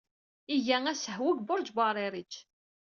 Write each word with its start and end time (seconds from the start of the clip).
Iga 0.55 0.77
asehwu 0.91 1.31
deg 1.35 1.39
Lbuṛj 1.43 1.67
Buɛṛiṛij. 1.75 2.33